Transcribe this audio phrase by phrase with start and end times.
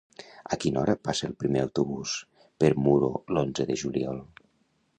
[0.55, 2.15] A quina hora passa el primer autobús
[2.65, 4.21] per Muro l'onze de juliol?